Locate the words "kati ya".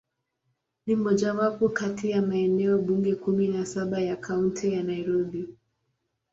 1.69-2.21